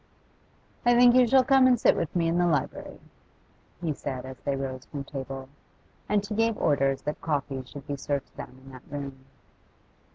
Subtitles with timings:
[0.83, 3.01] 'I think you shall come and sit with me in the library,'
[3.83, 5.47] he said as they rose from table.
[6.09, 9.25] And he gave orders that coffee should be served to them in that room.